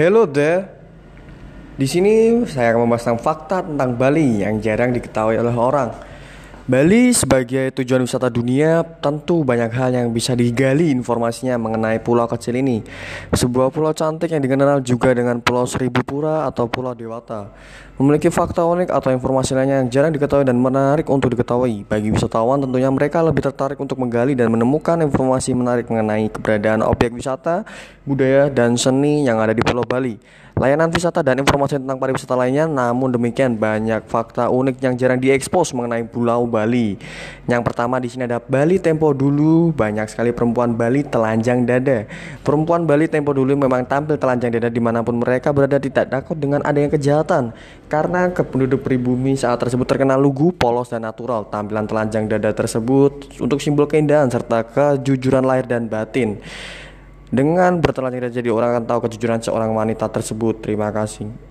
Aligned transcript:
Hello 0.00 0.24
there. 0.24 0.64
Di 1.76 1.84
sini 1.84 2.40
saya 2.48 2.72
akan 2.72 2.88
membahas 2.88 3.04
tentang 3.04 3.20
fakta 3.20 3.60
tentang 3.60 4.00
Bali 4.00 4.40
yang 4.40 4.56
jarang 4.56 4.96
diketahui 4.96 5.36
oleh 5.36 5.52
orang. 5.52 5.92
Bali 6.64 7.12
sebagai 7.12 7.68
tujuan 7.76 8.08
wisata 8.08 8.32
dunia 8.32 8.80
tentu 9.04 9.44
banyak 9.44 9.68
hal 9.74 9.90
yang 9.90 10.08
bisa 10.14 10.32
digali 10.32 10.88
informasinya 10.88 11.60
mengenai 11.60 12.00
pulau 12.00 12.24
kecil 12.30 12.56
ini. 12.56 12.80
Sebuah 13.28 13.68
pulau 13.68 13.92
cantik 13.92 14.32
yang 14.32 14.40
dikenal 14.40 14.80
juga 14.80 15.12
dengan 15.12 15.42
Pulau 15.44 15.68
Seribu 15.68 16.00
Pura 16.00 16.48
atau 16.48 16.64
Pulau 16.70 16.96
Dewata. 16.96 17.52
Memiliki 18.00 18.32
fakta 18.32 18.64
unik 18.64 18.88
atau 18.88 19.10
informasi 19.12 19.52
lainnya 19.52 19.82
yang 19.82 19.90
jarang 19.90 20.14
diketahui 20.14 20.46
dan 20.46 20.56
menarik 20.56 21.10
untuk 21.10 21.34
diketahui. 21.34 21.84
Bagi 21.84 22.14
wisatawan 22.14 22.62
tentunya 22.62 22.88
mereka 22.88 23.20
lebih 23.20 23.44
tertarik 23.44 23.76
untuk 23.76 23.98
menggali 23.98 24.32
dan 24.38 24.48
menemukan 24.48 24.96
informasi 25.04 25.52
menarik 25.52 25.90
mengenai 25.90 26.30
keberadaan 26.32 26.86
objek 26.86 27.12
wisata, 27.12 27.66
budaya, 28.10 28.50
dan 28.50 28.74
seni 28.74 29.22
yang 29.22 29.38
ada 29.38 29.54
di 29.54 29.62
Pulau 29.62 29.86
Bali. 29.86 30.18
Layanan 30.60 30.92
wisata 30.92 31.24
dan 31.24 31.40
informasi 31.40 31.80
tentang 31.80 31.96
pariwisata 31.96 32.36
lainnya, 32.36 32.68
namun 32.68 33.08
demikian 33.08 33.56
banyak 33.56 34.04
fakta 34.04 34.52
unik 34.52 34.76
yang 34.84 34.92
jarang 34.98 35.16
diekspos 35.16 35.72
mengenai 35.72 36.04
Pulau 36.04 36.44
Bali. 36.44 37.00
Yang 37.48 37.62
pertama 37.64 37.96
di 37.96 38.12
sini 38.12 38.28
ada 38.28 38.42
Bali 38.42 38.76
Tempo 38.76 39.16
dulu, 39.16 39.72
banyak 39.72 40.10
sekali 40.12 40.36
perempuan 40.36 40.76
Bali 40.76 41.00
telanjang 41.00 41.64
dada. 41.64 42.04
Perempuan 42.44 42.84
Bali 42.84 43.08
Tempo 43.08 43.32
dulu 43.32 43.56
memang 43.56 43.88
tampil 43.88 44.20
telanjang 44.20 44.52
dada 44.52 44.68
di 44.68 44.82
mana 44.84 45.00
pun 45.00 45.16
mereka 45.16 45.48
berada 45.48 45.80
tidak 45.80 46.12
takut 46.12 46.36
dengan 46.36 46.60
adanya 46.66 46.92
kejahatan. 46.92 47.56
Karena 47.88 48.28
penduduk 48.28 48.84
pribumi 48.84 49.40
saat 49.40 49.56
tersebut 49.64 49.88
terkenal 49.88 50.20
lugu, 50.20 50.52
polos 50.52 50.92
dan 50.92 51.08
natural. 51.08 51.48
Tampilan 51.48 51.88
telanjang 51.88 52.28
dada 52.28 52.52
tersebut 52.52 53.32
untuk 53.40 53.64
simbol 53.64 53.88
keindahan 53.88 54.28
serta 54.28 54.60
kejujuran 54.68 55.40
lahir 55.40 55.64
dan 55.64 55.88
batin. 55.88 56.36
Dengan 57.30 57.78
bertelanjang 57.78 58.42
jadi 58.42 58.50
orang 58.50 58.74
akan 58.74 58.84
tahu 58.90 58.98
kejujuran 59.06 59.38
seorang 59.38 59.70
wanita 59.70 60.10
tersebut. 60.10 60.66
Terima 60.66 60.90
kasih. 60.90 61.30